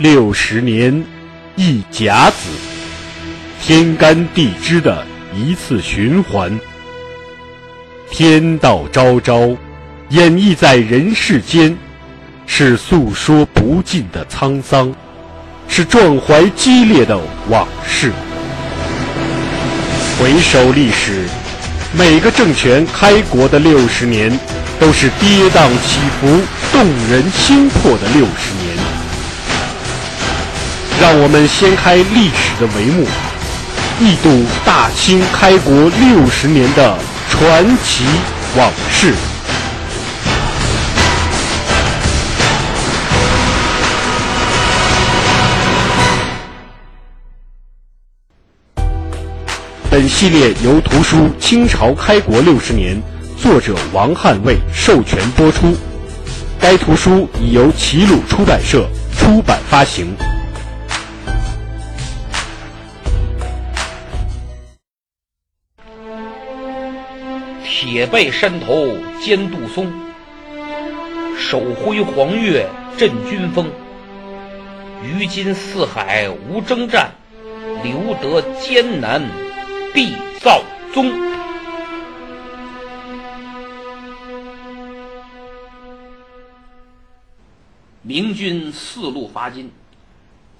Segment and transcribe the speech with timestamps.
[0.00, 1.04] 六十年
[1.56, 2.48] 一甲子，
[3.60, 5.04] 天干地支的
[5.36, 6.58] 一次循环。
[8.10, 9.54] 天道昭昭，
[10.08, 11.76] 演绎在人世间，
[12.46, 14.90] 是诉说不尽的沧桑，
[15.68, 17.20] 是壮怀激烈的
[17.50, 18.10] 往事。
[20.18, 21.26] 回首历史，
[21.92, 24.32] 每个政权开国的六十年，
[24.78, 26.40] 都是跌宕起伏、
[26.72, 28.59] 动人心魄的六十年。
[31.00, 33.06] 让我们掀开历史的帷幕，
[33.98, 36.94] 一睹大清开国六十年的
[37.30, 38.04] 传奇
[38.54, 39.14] 往事。
[49.90, 52.94] 本系列由图书《清朝开国六十年》
[53.42, 55.74] 作者王汉卫授权播出，
[56.60, 58.86] 该图书已由齐鲁出版社
[59.18, 60.14] 出版发行。
[67.90, 69.92] 铁背山头兼杜松，
[71.36, 72.64] 手挥黄钺
[72.96, 73.68] 镇军风。
[75.02, 77.10] 于今四海无征战，
[77.82, 79.20] 留得艰难
[79.92, 80.62] 必造
[80.94, 81.10] 宗。
[88.02, 89.68] 明军四路伐金，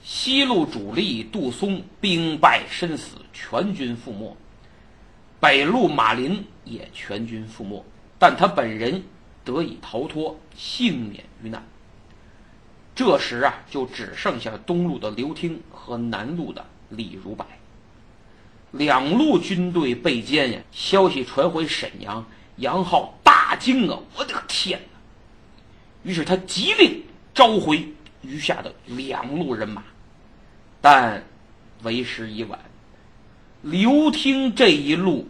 [0.03, 4.37] 西路主力杜松兵败身死，全军覆没。
[5.41, 7.83] 北路马林也全军覆没，
[8.19, 9.03] 但他本人
[9.43, 11.67] 得以逃脱，幸免于难。
[12.95, 17.47] 这时啊，就只剩下东路的刘听和南路的李如柏。
[18.73, 20.61] 两路军队被歼呀！
[20.71, 22.25] 消息传回沈阳，
[22.57, 23.99] 杨浩大惊啊！
[24.17, 26.11] 我的个天哪！
[26.11, 27.03] 于是他急令
[27.35, 27.89] 召回
[28.21, 29.83] 余下的两路人马，
[30.81, 31.25] 但
[31.83, 32.61] 为时已晚。
[33.63, 35.27] 刘听这一路，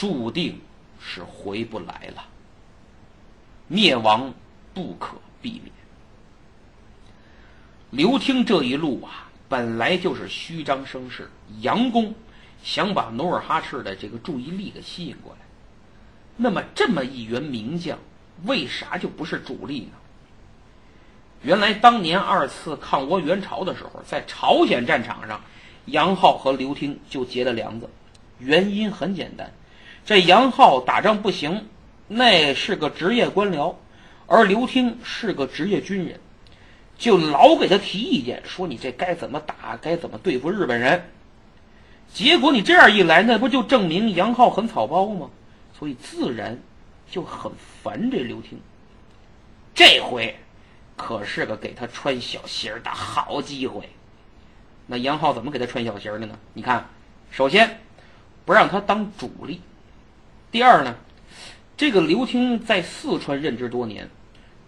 [0.00, 0.58] 注定
[0.98, 2.24] 是回不来了，
[3.68, 4.32] 灭亡
[4.72, 5.70] 不可避免。
[7.90, 11.28] 刘听这一路啊，本来就是虚张声势，
[11.60, 12.14] 佯攻，
[12.62, 15.40] 想把努尔哈赤的这个注意力给吸引过来。
[16.34, 17.98] 那么，这么一员名将，
[18.44, 19.92] 为啥就不是主力呢？
[21.42, 25.38] 原来，当年二次抗倭援朝的时候，在朝鲜战场上。
[25.86, 27.90] 杨浩和刘听就结了梁子，
[28.38, 29.52] 原因很简单，
[30.04, 31.68] 这杨浩打仗不行，
[32.08, 33.74] 那是个职业官僚，
[34.26, 36.18] 而刘听是个职业军人，
[36.98, 41.10] 就老给他提意见，说你这该怎么打，该怎么对付日本人。
[42.12, 45.30] 结果你这样一来，那不就证明杨浩很草包吗？
[45.78, 46.58] 所以自然
[47.08, 47.52] 就很
[47.82, 48.60] 烦这刘听。
[49.74, 50.36] 这回
[50.96, 53.88] 可是个给他穿小鞋的好机会。
[54.86, 56.36] 那杨浩怎么给他穿小鞋的呢？
[56.52, 56.84] 你看，
[57.30, 57.80] 首先
[58.44, 59.60] 不让他当主力，
[60.50, 60.96] 第二呢，
[61.76, 64.10] 这个刘听在四川任职多年，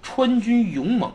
[0.00, 1.10] 川军勇猛，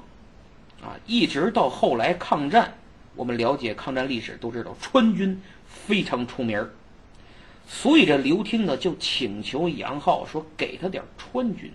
[0.82, 2.76] 啊，一直到后来抗战，
[3.16, 6.72] 我们了解抗战历史都知道川军非常出名儿。
[7.66, 11.72] 所以这刘听呢就请求杨浩说给他点川军，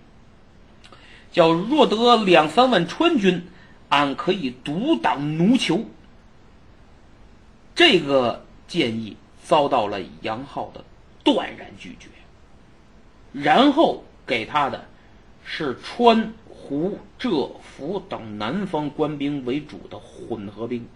[1.31, 3.47] 叫若得两三万川军，
[3.89, 5.83] 俺可以独挡奴酋。
[7.73, 10.83] 这个建议遭到了杨浩的
[11.23, 12.07] 断然拒绝，
[13.33, 14.85] 然后给他的
[15.43, 20.87] 是川、湖、浙、福等南方官兵为主的混合兵，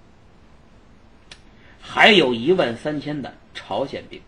[1.81, 4.21] 还有一万三千的朝鲜兵。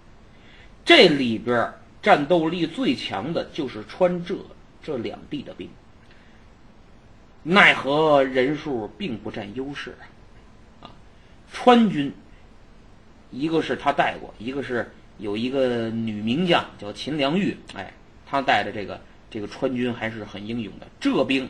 [0.84, 1.72] 这里边
[2.02, 4.36] 战斗力最强的就是川浙
[4.81, 5.70] 这两地的兵，
[7.44, 9.96] 奈何人数并不占优势
[10.81, 10.90] 啊！
[11.53, 12.12] 川军。
[13.31, 17.94] 一个是他带过，一个是有一个女名将叫秦良玉，哎，
[18.29, 19.01] 他带的这个
[19.31, 20.85] 这个川军还是很英勇的。
[20.99, 21.49] 浙兵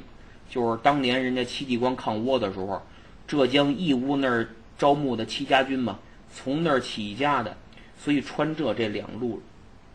[0.50, 2.82] 就是当年人家戚继光抗倭的时候，
[3.28, 4.48] 浙江义乌那儿
[4.78, 6.00] 招募的戚家军嘛，
[6.34, 7.58] 从那儿起家的，
[7.98, 9.42] 所以川浙这两路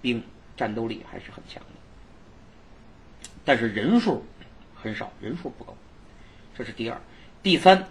[0.02, 0.22] 兵
[0.56, 4.24] 战斗力还是很强的，但是人数
[4.74, 5.76] 很少，人数不够，
[6.56, 7.00] 这是第二。
[7.42, 7.86] 第三，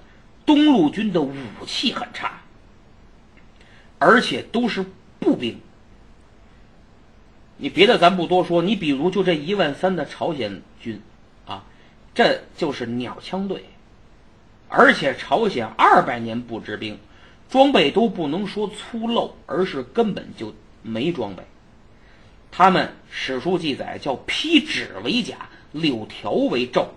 [0.45, 1.35] 东路军的武
[1.65, 2.39] 器很差。
[3.99, 4.85] 而且都是
[5.19, 5.59] 步兵，
[7.57, 11.01] 你别的咱不多说，你比如就这一万三的朝鲜军，
[11.45, 11.63] 啊，
[12.13, 13.63] 这就是鸟枪队。
[14.67, 16.97] 而且朝鲜二百年不知兵，
[17.49, 21.43] 装备都不能说粗陋，而是根本就没装备。
[22.51, 26.87] 他们史书记载叫披纸为甲，柳条为胄，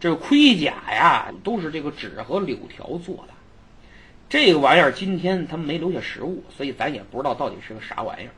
[0.00, 3.34] 这盔甲呀都是这个纸和柳条做的。
[4.30, 8.32] 这个玩意儿今天他们没留下实物，所以咱也不知道到底是个啥玩意儿，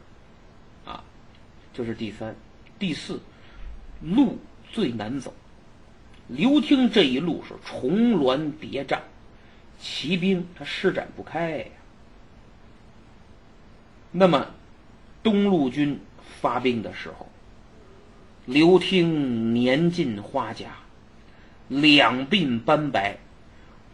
[1.72, 2.34] 这是第三、
[2.78, 3.20] 第四，
[4.02, 4.38] 路
[4.70, 5.32] 最难走。
[6.28, 8.98] 刘听这一路是重峦叠嶂，
[9.78, 11.64] 骑兵他施展不开呀。
[14.10, 14.46] 那么，
[15.22, 15.98] 东路军
[16.40, 17.26] 发兵的时候，
[18.44, 20.76] 刘听年近花甲，
[21.68, 23.16] 两鬓斑白，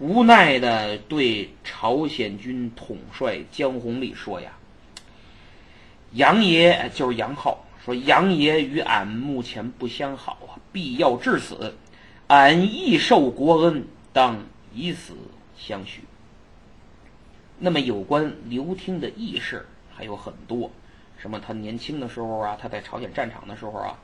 [0.01, 4.53] 无奈的对朝鲜军统帅江弘立说：“呀，
[6.13, 11.75] 杨爷就是杨浩，说杨爷与俺目前不相好啊，必要至死，
[12.27, 14.45] 俺亦受国恩，当
[14.75, 15.15] 以死
[15.57, 16.03] 相许。”
[17.59, 19.67] 那么，有关刘听的轶事。
[19.91, 20.71] 还有很多，
[21.21, 23.99] 什么他年轻的时候啊，他在朝鲜战场的时候啊，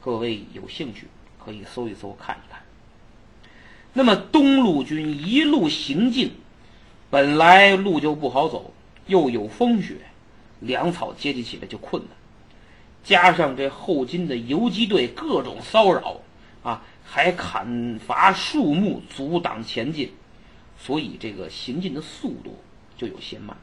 [0.00, 1.06] 各位有兴趣
[1.38, 2.60] 可以搜一搜看一看。
[3.92, 6.32] 那么东路军一路行进，
[7.08, 8.74] 本来路就不好走，
[9.06, 9.98] 又有风雪，
[10.58, 12.10] 粮草接济起来就困难，
[13.08, 16.20] 加上这后金的游击队各种骚扰
[16.62, 20.12] 啊，还砍伐树木阻挡前进，
[20.78, 22.62] 所以这个行进的速度
[22.98, 23.56] 就有些慢。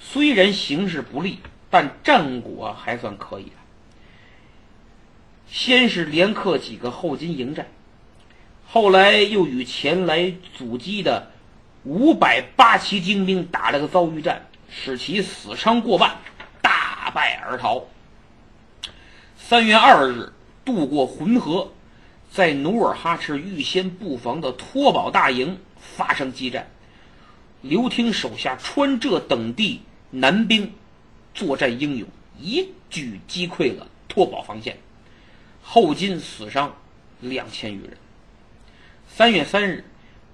[0.00, 1.38] 虽然形势不利，
[1.70, 3.52] 但战果还算可以的。
[5.46, 7.68] 先是连克几个后金营寨，
[8.66, 11.30] 后来又与前来阻击的
[11.84, 16.16] 五百八旗精兵打了个遭遇战，使其死伤过半，
[17.06, 17.84] 大败而逃。
[19.38, 20.32] 三月二日
[20.64, 21.70] 渡过浑河，
[22.32, 26.68] 在努尔哈赤预先布防的托保大营发生激战。
[27.62, 30.72] 刘听手下川浙等地南兵
[31.32, 32.08] 作战英勇，
[32.40, 34.76] 一举击溃了托保防线，
[35.62, 36.74] 后金死伤
[37.20, 37.96] 两千余人。
[39.06, 39.84] 三月三日，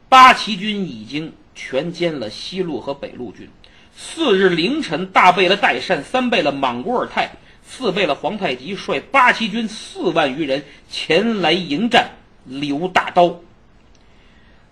[0.08, 3.50] 八旗军已经全歼了西路和北路军。
[3.96, 7.30] 四日凌晨，大贝勒代善、三贝勒莽古尔泰、
[7.64, 12.10] 四贝勒皇太极率八旗军四万余人前来迎战
[12.44, 13.40] 刘大刀。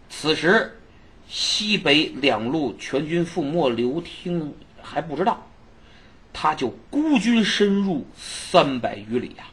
[0.09, 0.77] 此时。
[1.33, 4.53] 西北两路全军覆没，刘听
[4.83, 5.47] 还不知道，
[6.33, 9.47] 他就孤军深入三百余里啊，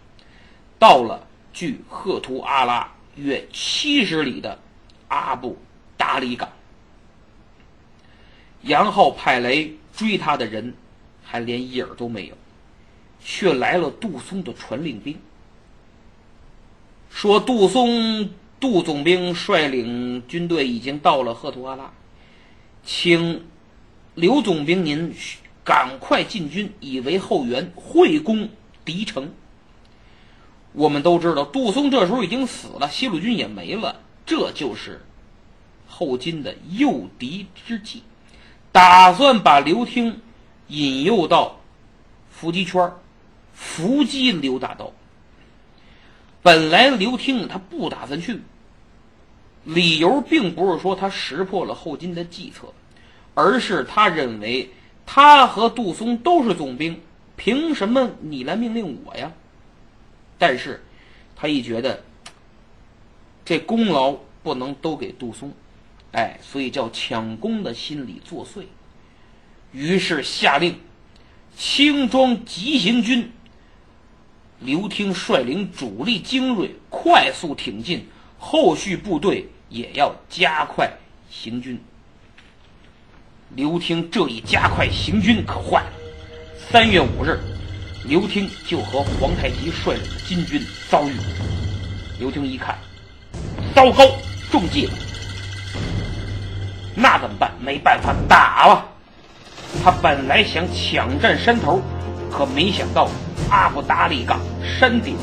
[0.80, 4.58] 到了距赫图阿拉约七十里的
[5.08, 5.56] 阿布
[5.96, 6.50] 达里港。
[8.64, 10.74] 杨浩派来追他的人，
[11.24, 12.36] 还连影儿都没有，
[13.24, 15.18] 却来了杜松的传令兵，
[17.10, 18.30] 说杜松。
[18.60, 21.94] 杜总兵率领军队已经到了赫图阿拉，
[22.84, 23.46] 请
[24.16, 25.14] 刘总兵您
[25.64, 28.50] 赶快进军，以为后援，会攻
[28.84, 29.32] 敌城。
[30.74, 35.06] 我们都知道，杜松这时候已经死了，西路军也没了，这就是
[35.88, 38.02] 后金的诱敌之计，
[38.78, 40.22] 打算把刘听
[40.68, 41.60] 引诱到
[42.30, 42.94] 伏击圈，
[43.52, 44.94] 伏击刘大刀。
[46.44, 48.40] 本来刘听他不打算去，
[49.64, 52.72] 理由并不是说他识破了后金的计策，
[53.34, 54.70] 而是他认为
[55.08, 57.02] 他和杜松都是总兵，
[57.36, 59.32] 凭什么你来命令我呀？
[60.38, 60.86] 但是，
[61.36, 62.04] 他一觉得
[63.44, 65.52] 这功劳不能都给杜松，
[66.14, 68.64] 哎，所以叫抢功的心理作祟，
[69.72, 70.80] 于是下令
[71.56, 73.32] 轻装急行军。
[74.60, 78.08] 刘听率领主力精锐快速挺进，
[78.40, 80.92] 后续部队也要加快
[81.30, 81.80] 行军。
[83.56, 85.94] 刘听这一加快行军可坏了。
[86.72, 87.40] 三月五日，
[88.06, 91.14] 刘听就和皇太极率领的金军遭遇。
[92.20, 92.78] 刘听一看，
[93.76, 94.04] 糟糕，
[94.50, 94.94] 中计了。
[97.18, 97.52] 怎么办？
[97.60, 98.86] 没办法，打了。
[99.84, 101.82] 他本来想抢占山头，
[102.32, 103.10] 可没想到。
[103.50, 105.16] 阿布达里港山顶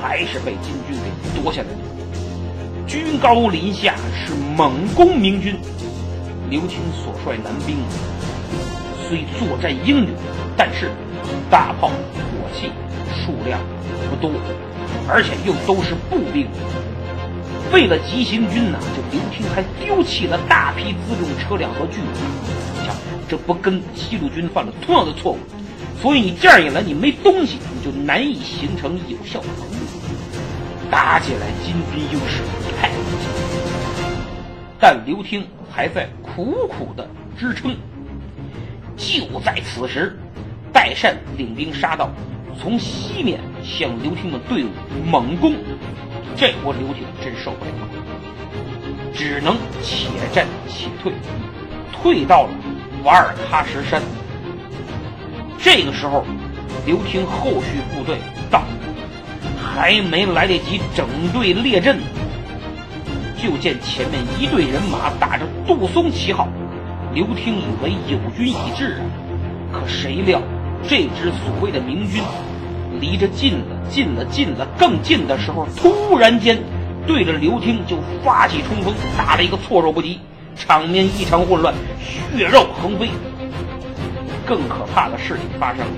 [0.00, 1.78] 还是被金军给夺下来了。
[2.86, 5.56] 居高临下是猛攻明军。
[6.48, 7.76] 刘青所率男兵
[9.08, 10.08] 虽作战英勇，
[10.56, 10.90] 但是
[11.48, 12.72] 大炮火器
[13.14, 13.60] 数量
[14.10, 14.32] 不多，
[15.08, 16.48] 而且又都是步兵。
[17.72, 22.84] 为了急行军呢，这刘听还丢弃了大批辎重车辆和巨马。
[22.84, 22.92] 瞧，
[23.28, 25.38] 这不跟西路军犯了同样的错误？
[26.02, 30.00] 所以你这样一来，你没东西，你就难以形成有效的攻击。
[30.90, 32.42] 打起来，金军优势
[32.80, 33.30] 太明显。
[34.80, 37.08] 但刘听还在苦苦的
[37.38, 37.76] 支撑。
[38.96, 40.18] 就在此时，
[40.72, 42.10] 代善领兵杀到，
[42.60, 44.68] 从西面向刘听的队伍
[45.06, 45.54] 猛攻。
[46.36, 47.70] 这波刘听真受不了，
[49.12, 51.12] 只能且战且退。
[51.92, 52.50] 退到了
[53.04, 54.00] 瓦尔喀什山。
[55.58, 56.24] 这个时候，
[56.86, 58.16] 刘听后续部队
[58.50, 58.62] 到，
[59.62, 61.98] 还没来得及整队列阵，
[63.36, 66.48] 就见前面一队人马打着杜松旗号。
[67.12, 69.02] 刘听以为友军已至啊，
[69.70, 70.40] 可谁料
[70.88, 72.22] 这支所谓的明军
[72.98, 76.58] 离着近了，近了，近了，更近的时候，突然间
[77.06, 80.18] 对着刘听就发起冲锋，打了一个措手不及，
[80.56, 83.08] 场面异常混乱，血肉横飞。
[84.46, 85.92] 更可怕的事情发生了，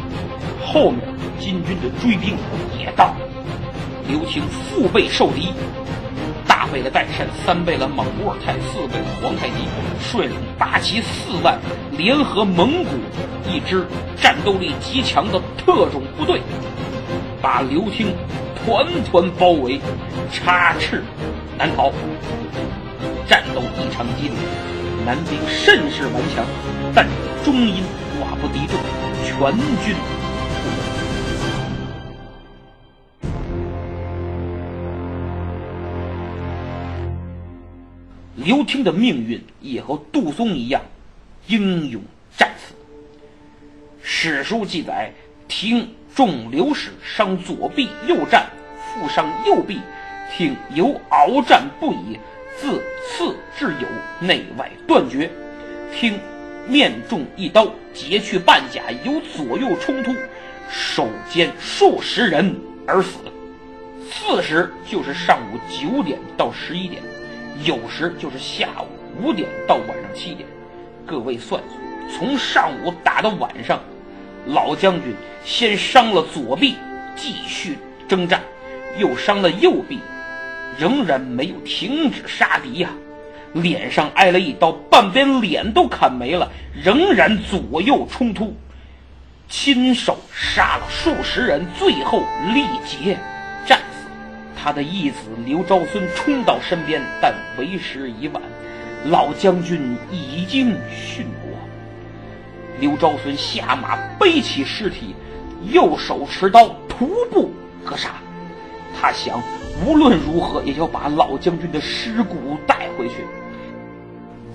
[0.64, 1.00] 后面
[1.38, 2.36] 金军的追兵
[2.78, 3.16] 也到了，
[4.06, 5.48] 刘听腹背受敌。
[6.72, 9.68] 为了代善，三贝勒莽古尔泰，四贝勒皇太极，
[10.00, 11.58] 率领八旗四万，
[11.98, 12.90] 联合蒙古
[13.46, 13.86] 一支
[14.16, 16.40] 战斗力极强的特种部队，
[17.42, 18.14] 把刘听
[18.64, 19.78] 团团包围，
[20.32, 21.04] 插翅
[21.58, 21.92] 难逃。
[23.26, 24.36] 战斗异常激烈，
[25.04, 26.42] 南兵甚是顽强，
[26.94, 27.06] 但
[27.44, 27.84] 终因
[28.18, 28.80] 寡不敌众，
[29.22, 29.36] 全
[29.84, 30.64] 军覆
[30.96, 31.01] 没。
[38.44, 40.82] 刘听的命运也和杜松一样，
[41.46, 42.02] 英勇
[42.36, 42.74] 战死。
[44.02, 45.12] 史书记载，
[45.46, 49.78] 听中流矢，伤左臂，右战，负伤右臂，
[50.34, 52.18] 听由鏖战不已，
[52.58, 53.86] 自刺至友
[54.20, 55.30] 内外断绝。
[55.94, 56.18] 听
[56.66, 60.12] 面中一刀，截去半甲，由左右冲突，
[60.68, 62.56] 手歼数十人
[62.88, 63.18] 而死。
[64.10, 67.00] 四时就是上午九点到十一点。
[67.64, 68.86] 有时就是下午
[69.22, 70.48] 五点到晚上七点，
[71.06, 73.80] 各位算算，从上午打到晚上，
[74.46, 75.14] 老将军
[75.44, 76.76] 先伤了左臂，
[77.14, 77.78] 继续
[78.08, 78.40] 征战，
[78.98, 80.00] 又伤了右臂，
[80.78, 82.90] 仍然没有停止杀敌呀。
[83.52, 86.50] 脸上挨了一刀，半边脸都砍没了，
[86.82, 88.56] 仍然左右冲突，
[89.46, 92.22] 亲手杀了数十人，最后
[92.54, 93.18] 力竭。
[94.62, 98.40] 他的义子刘昭孙冲到身边，但为时已晚，
[99.06, 101.58] 老将军已经殉国。
[102.78, 105.16] 刘昭孙下马背起尸体，
[105.72, 107.50] 右手持刀徒步
[107.84, 108.10] 格杀。
[109.00, 109.42] 他想，
[109.84, 113.16] 无论如何也要把老将军的尸骨带回去。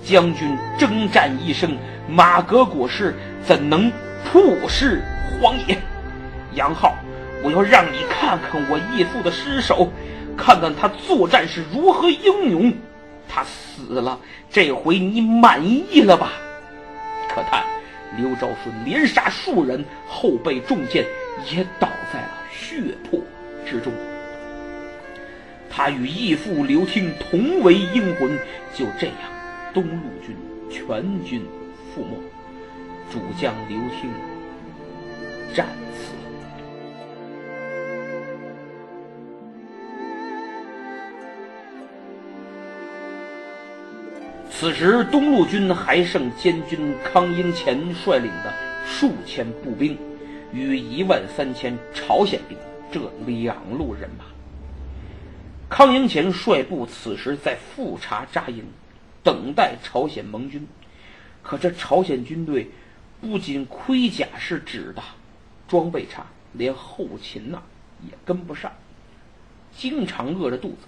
[0.02, 1.76] 将军征战一生，
[2.08, 3.92] 马革裹尸，怎能
[4.24, 5.02] 曝尸
[5.38, 5.76] 荒野？
[6.54, 6.96] 杨浩。
[7.40, 9.88] 我要让你看看我义父的尸首，
[10.38, 12.72] 看看他作战是如何英勇。
[13.28, 14.18] 他死了，
[14.48, 16.32] 这回你满意了吧？
[17.28, 17.62] 可叹
[18.16, 21.04] 刘昭顺连杀数人，后被中箭，
[21.52, 23.20] 也倒在了血泊
[23.66, 23.92] 之中。
[25.68, 28.30] 他与义父刘听同为英魂，
[28.74, 29.16] 就这样，
[29.74, 30.34] 东路军
[30.70, 31.42] 全军
[31.94, 32.16] 覆没，
[33.12, 34.10] 主将刘听
[35.54, 36.17] 战死。
[44.58, 48.52] 此时，东路军还剩监军康英前率领的
[48.84, 49.96] 数千步兵，
[50.52, 52.58] 与一万三千朝鲜兵
[52.90, 54.24] 这两路人马。
[55.68, 58.64] 康英前率部此时在富察扎营，
[59.22, 60.66] 等待朝鲜盟军。
[61.40, 62.68] 可这朝鲜军队
[63.20, 65.00] 不仅盔甲是纸的，
[65.68, 67.62] 装备差，连后勤呐
[68.02, 68.72] 也跟不上，
[69.76, 70.78] 经常饿着肚子。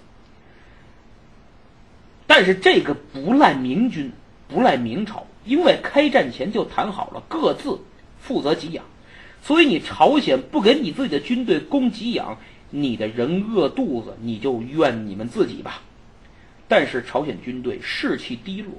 [2.33, 4.09] 但是这个不赖明军，
[4.47, 7.77] 不赖明朝，因为开战前就谈好了，各自
[8.21, 8.85] 负责给养，
[9.43, 12.37] 所以你朝鲜不给你自己的军队供给养，
[12.69, 15.81] 你的人饿肚子，你就怨你们自己吧。
[16.69, 18.75] 但是朝鲜军队士气低落，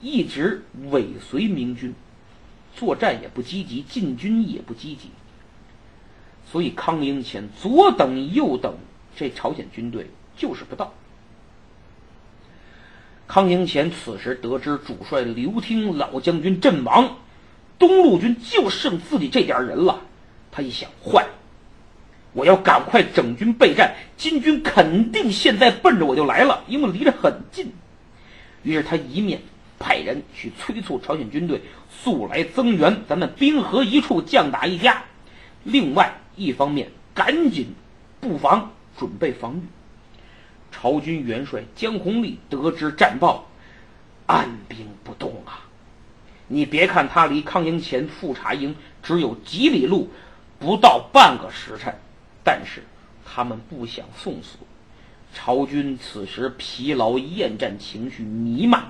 [0.00, 1.94] 一直尾随明军，
[2.74, 5.10] 作战也不积极，进军也不积极，
[6.50, 8.74] 所以康英前左等右等，
[9.14, 10.92] 这朝鲜军队就是不到。
[13.28, 17.16] 康宁前此时得知主帅刘听老将军阵亡，
[17.78, 20.00] 东路军就剩自己这点人了。
[20.52, 21.26] 他一想，坏，
[22.32, 23.94] 我要赶快整军备战。
[24.16, 27.72] 金军肯定现在奔着我就来了，因为离着很近。
[28.62, 29.40] 于是他一面
[29.78, 35.02] 派人去催促朝鲜军队速来增援，咱们兵合一处，将打一家。
[35.64, 37.74] 另外一方面，赶紧
[38.20, 39.60] 布防，准备防御。
[40.78, 43.46] 朝军元帅江弘立得知战报，
[44.26, 45.64] 按兵不动啊！
[46.48, 50.10] 你别看他离康营前富察营只有几里路，
[50.58, 51.94] 不到半个时辰，
[52.44, 52.82] 但是
[53.24, 54.58] 他们不想送死。
[55.32, 58.84] 朝军此时疲劳厌战情绪弥漫，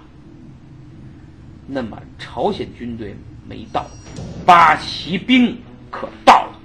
[1.68, 3.14] 那么朝鲜军队
[3.48, 3.86] 没到，
[4.44, 5.56] 八旗兵
[5.88, 6.58] 可到了。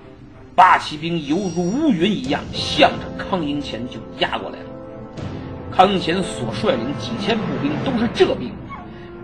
[0.55, 4.70] 八旗兵犹如乌云一样，向着康营前就压过来了。
[5.71, 8.51] 康乾所率领几千步兵都是这兵，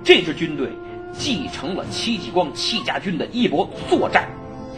[0.04, 0.70] 这支军队
[1.12, 4.30] 继承了戚继光戚家军的衣钵作战，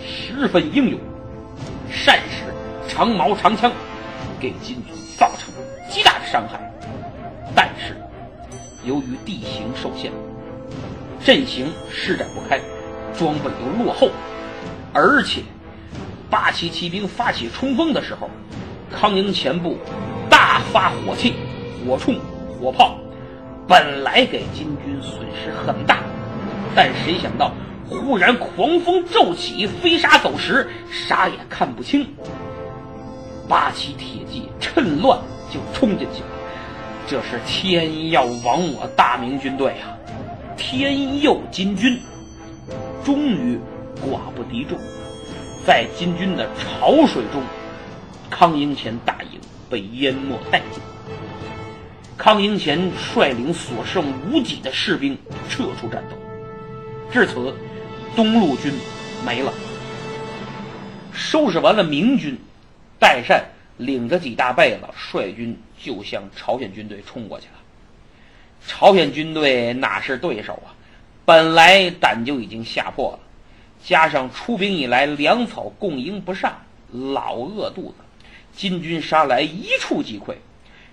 [0.04, 1.00] 十分英勇，
[1.90, 2.44] 善使
[2.88, 3.72] 长矛长枪，
[4.40, 6.60] 给金军造成了极大的伤害。
[7.56, 7.96] 但是，
[8.84, 10.12] 由于地形受限，
[11.24, 12.60] 阵型施展不开，
[13.18, 14.10] 装备又落后，
[14.94, 15.42] 而且。
[16.32, 18.30] 八旗骑兵发起冲锋的时候，
[18.92, 19.80] 康宁前部
[20.30, 21.34] 大发火器，
[21.86, 22.18] 火铳、
[22.60, 22.98] 火炮，
[23.68, 26.00] 本来给金军损失很大，
[26.76, 27.52] 但谁想到
[27.88, 32.08] 忽然狂风骤起，飞沙走石，啥也看不清。
[33.48, 35.20] 八旗铁骑趁乱
[35.52, 36.30] 就冲进去了，
[37.08, 39.98] 这是天要亡我大明军队啊！
[40.56, 42.00] 天佑金军，
[43.04, 43.58] 终于
[44.02, 44.78] 寡不敌众。
[45.66, 47.42] 在金军的潮水中，
[48.30, 50.82] 康英前大营被淹没殆尽。
[52.20, 55.18] 康英前率领所剩无几的士兵
[55.50, 56.18] 撤出战斗。
[57.10, 57.56] 至此，
[58.14, 58.74] 东路军
[59.26, 59.54] 没了。
[61.14, 62.38] 收拾完了明军，
[63.00, 63.46] 代善
[63.78, 67.54] 领着几大贝子率军就向朝鲜军队冲过去了。
[68.68, 70.76] 朝鲜军队哪是对手啊？
[71.24, 73.20] 本来胆就已经吓破了。
[73.82, 76.54] 加上出兵以来粮草供应不上，
[76.92, 78.04] 老饿肚子，
[78.54, 80.36] 金军杀来一触即溃。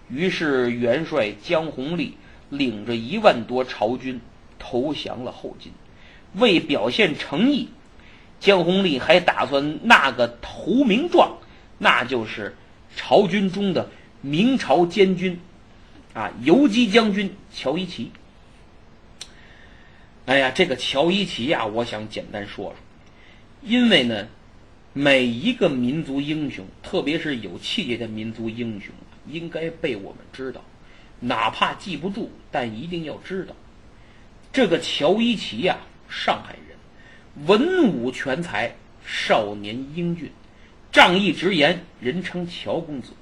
[0.08, 2.16] 于是元帅江弘立
[2.50, 4.20] 领着一万多朝军
[4.58, 5.72] 投降了后金。
[6.34, 7.68] 为表现诚意，
[8.40, 11.38] 江弘立还打算纳个投名状，
[11.78, 12.54] 那就是
[12.94, 13.88] 朝军中的
[14.20, 15.40] 明朝监军，
[16.12, 18.10] 啊，游击将军乔一奇。
[20.26, 22.74] 哎呀，这个乔伊奇呀，我想简单说说，
[23.62, 24.26] 因为呢，
[24.92, 28.92] 每一个民族英雄，特别是有气节的民族英雄，
[29.28, 30.62] 应该被我们知道，
[31.20, 33.54] 哪怕记不住，但一定要知道。
[34.52, 40.30] 这个乔伊奇呀，上海人，文武全才，少年英俊，
[40.90, 43.12] 仗义直言，人称乔公子。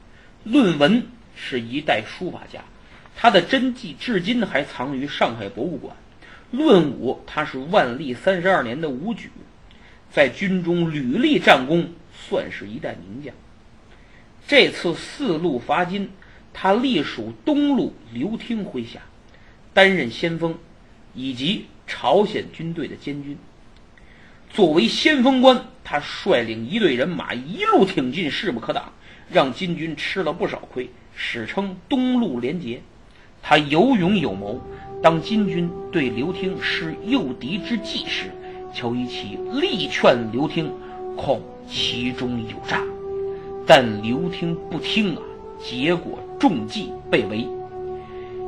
[0.45, 2.63] 论文是一代书法家，
[3.17, 5.97] 他的真迹至今还藏于上海博物馆。
[6.51, 9.31] 论武，他是万历三十二年的武举，
[10.13, 13.35] 在军中屡立战功，算是一代名将。
[14.47, 16.11] 这次四路伐金，
[16.53, 19.01] 他隶属东路刘听麾下，
[19.73, 20.57] 担任先锋，
[21.15, 23.39] 以及朝鲜军队的监军。
[24.51, 28.93] 作为先锋官，他率领一队人马一路挺进，势不可挡，
[29.33, 32.83] 让金军吃了不少亏，史称东路连捷。
[33.43, 34.61] 他有勇有谋。
[35.03, 38.31] 当金军对刘听施诱敌之计时，
[38.75, 40.71] 乔一奇力劝刘听，
[41.17, 42.81] 恐其中有诈，
[43.67, 45.23] 但刘听不听啊，
[45.59, 47.49] 结果中计被围。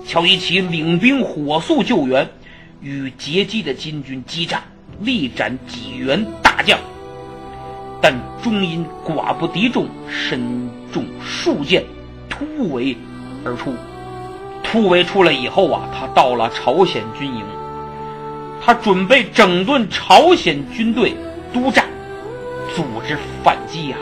[0.07, 2.29] 乔一奇领兵火速救援，
[2.81, 4.63] 与截击的金军激战，
[5.01, 6.79] 力斩几员大将，
[8.01, 11.83] 但终因寡不敌众，身中数箭，
[12.29, 12.97] 突围
[13.45, 13.73] 而出。
[14.63, 17.43] 突围出来以后啊，他到了朝鲜军营，
[18.63, 21.15] 他准备整顿朝鲜军队，
[21.53, 21.87] 督战，
[22.75, 23.97] 组织反击呀。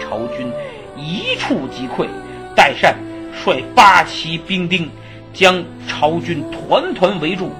[0.00, 0.50] 朝军
[0.96, 2.06] 一触即溃，
[2.54, 2.96] 代善
[3.32, 4.90] 率八旗兵丁
[5.32, 7.50] 将朝军团团围住。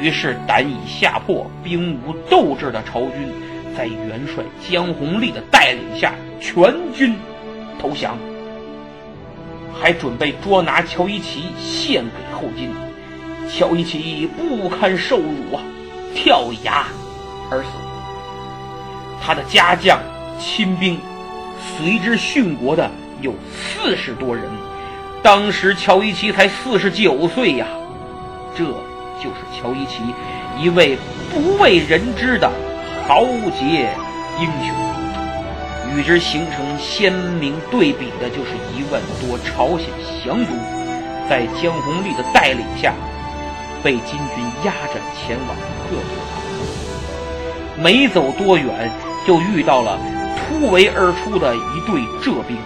[0.00, 3.30] 于是胆已吓破、兵无斗志的朝军，
[3.76, 7.14] 在元帅江弘立的带领下，全军
[7.78, 8.16] 投降。
[9.78, 12.70] 还准备捉拿乔一奇献给后金，
[13.50, 15.62] 乔一奇不堪受辱啊，
[16.14, 16.84] 跳崖
[17.50, 17.68] 而死。
[19.20, 19.98] 他的家将、
[20.38, 20.98] 亲兵
[21.76, 24.44] 随之殉国的有四十多人。
[25.22, 27.66] 当时乔一奇才四十九岁呀，
[28.56, 28.64] 这
[29.22, 30.02] 就是乔一奇
[30.58, 30.98] 一位
[31.32, 32.50] 不为人知的
[33.06, 33.24] 豪
[33.58, 33.88] 杰
[34.40, 34.74] 英雄。
[35.94, 39.86] 与之形成鲜明对比的，就是一万多朝鲜
[40.24, 40.52] 降卒，
[41.28, 42.94] 在江弘立的带领下，
[43.82, 45.56] 被金军压着前往
[45.90, 46.04] 各国。
[47.82, 48.90] 没走多远，
[49.26, 49.98] 就遇到了
[50.36, 52.56] 突围而出的一队浙兵。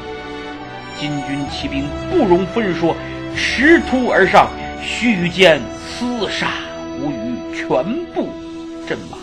[0.99, 2.97] 金军骑兵不容分说，
[3.37, 4.49] 驰突而上，
[4.83, 5.61] 须臾间
[6.01, 6.49] 厮杀
[6.99, 8.29] 无余，全部
[8.89, 9.19] 阵亡。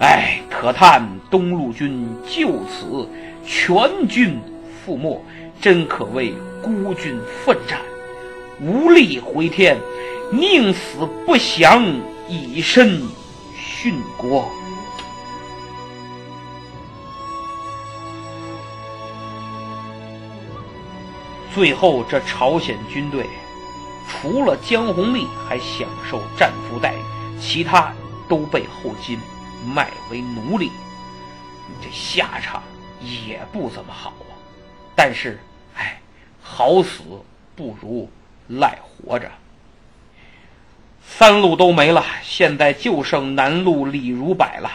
[0.00, 3.08] 哎，可叹东路军就此
[3.46, 4.38] 全军
[4.86, 5.18] 覆没，
[5.62, 7.80] 真可谓孤军奋战，
[8.60, 9.78] 无力回天，
[10.30, 11.82] 宁死不降，
[12.28, 13.00] 以身
[13.56, 14.50] 殉国。
[21.56, 23.24] 最后，这朝鲜军队
[24.06, 27.94] 除了江弘立还享受战俘待遇，其他
[28.28, 29.18] 都被后金
[29.74, 30.70] 卖为奴隶，
[31.80, 32.62] 这下场
[33.00, 34.36] 也不怎么好啊。
[34.94, 35.40] 但是，
[35.74, 35.98] 哎，
[36.42, 37.02] 好死
[37.56, 38.06] 不如
[38.48, 39.32] 赖活着。
[41.08, 44.70] 三路都没了，现在就剩南路李如柏了。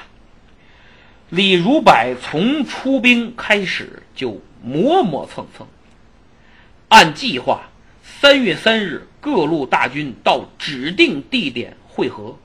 [1.29, 5.67] 李如柏从出兵开始就磨磨蹭蹭。
[6.91, 7.61] 按计划，
[8.03, 12.37] 三月三日各路大军到指定地点会合。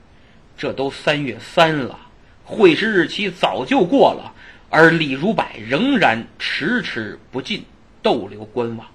[0.57, 1.99] 这都三月三了，
[2.45, 4.33] 会师日期早就过了，
[4.69, 7.65] 而李如柏仍然迟迟不进，
[8.01, 8.87] 逗留观望。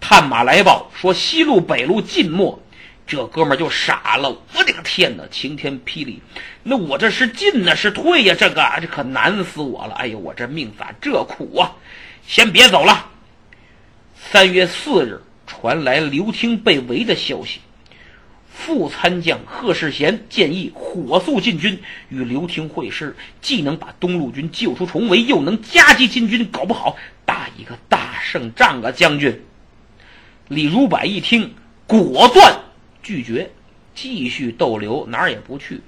[0.00, 2.58] 探马来报说西路北路尽没。
[3.06, 5.24] 这哥们儿就傻了，我的个天哪！
[5.30, 6.22] 晴天霹雳，
[6.62, 8.34] 那我这是进呢是退呀？
[8.38, 9.94] 这个这可难死我了！
[9.94, 11.76] 哎呦，我这命咋这苦啊？
[12.26, 13.10] 先别走了。
[14.20, 17.60] 三月四日传来刘听被围的消息，
[18.50, 28.92] 副参将贺世贤建议火速进军，与刘听会师，既能把东路军救出重围，又能夹击金军，搞不好打一个大胜仗啊！
[28.92, 29.42] 将军
[30.48, 31.54] 李如柏一听，
[31.86, 32.60] 果断。
[33.00, 33.50] 拒绝
[33.94, 35.80] 继续逗留，哪儿也不去，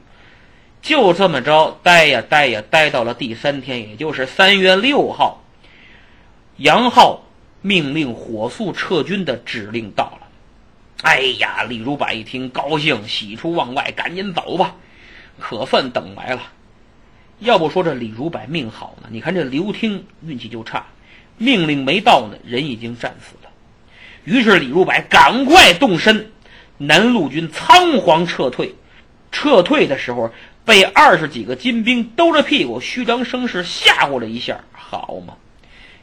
[0.81, 5.45] 就这么着待呀待呀，待到了第三天，也就是三月六号，
[6.57, 7.25] 杨浩
[7.63, 10.29] 命令火速撤军的指令到了。
[11.03, 14.77] 哎呀，李如柏一听高兴，喜出望外，赶紧走吧，
[15.39, 16.43] 可算等来了。
[17.39, 19.09] 要不说这李如柏命好呢？
[19.11, 20.87] 你看这刘听运气就差，
[21.39, 23.51] 命令没到呢，人已经战死了。
[24.25, 26.31] 于是李如柏赶快动身。
[26.83, 28.75] 南路军仓皇撤退，
[29.31, 30.33] 撤退的时候
[30.65, 34.65] 被二十几个金兵兜着屁股，虚张声势吓唬了一下。
[34.73, 35.37] 好嘛，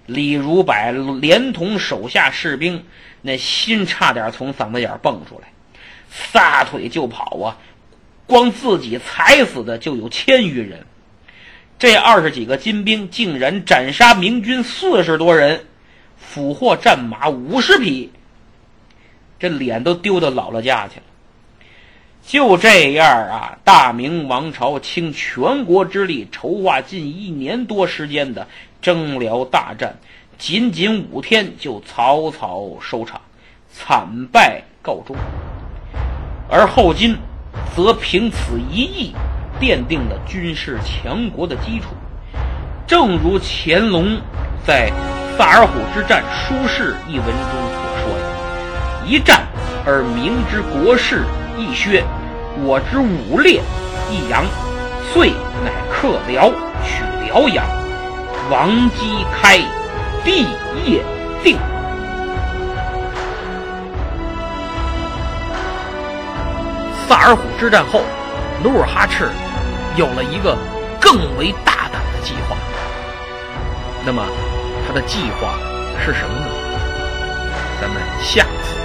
[0.08, 0.74] 李如柏
[1.22, 2.84] 连同手下士兵，
[3.22, 5.50] 那心差点从嗓子眼蹦出来，
[6.10, 7.58] 撒腿就跑啊！
[8.26, 10.86] 光自己踩死的就有千余人。
[11.80, 15.65] 这二十几个金兵竟然斩杀明军四十多人，
[16.17, 18.12] 俘获战马五十匹。
[19.39, 21.04] 这脸都丢到姥姥家去了。
[22.26, 28.48] 就这样啊，大明王朝倾全国之力筹划近一年多时间的
[28.82, 29.96] 征辽大战，
[30.38, 33.20] 仅仅五天就草草收场，
[33.72, 35.16] 惨败告终。
[36.50, 37.18] 而后金
[37.76, 39.13] 则凭此一役，
[39.60, 41.88] 奠定了军事强国的基础。
[42.86, 44.18] 正如乾隆
[44.66, 44.90] 在
[45.38, 47.36] 《萨尔浒之战书事》一文中
[47.74, 49.06] 所说的。
[49.06, 49.46] 一战
[49.86, 51.24] 而明之国势
[51.58, 52.04] 亦削，
[52.63, 53.62] 我之武烈
[54.10, 54.46] 亦扬，
[55.12, 55.32] 遂
[55.66, 56.50] 乃克辽，
[56.86, 57.66] 取辽阳，
[58.50, 59.58] 王基开，
[60.24, 60.44] 帝
[60.86, 61.04] 业
[61.44, 61.58] 定。
[67.08, 68.02] 萨尔浒之战后，
[68.64, 69.30] 努尔哈赤
[69.98, 70.58] 有了一个
[71.02, 72.56] 更为大胆的计划。
[74.06, 74.24] 那么，
[74.88, 75.56] 他的计划
[76.00, 76.48] 是什么呢？
[77.82, 78.78] 咱们下次。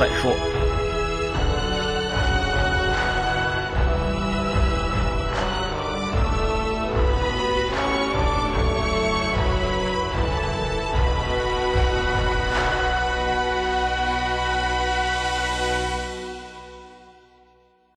[0.00, 0.55] 再说。